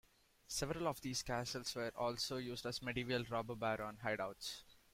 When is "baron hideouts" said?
3.53-4.63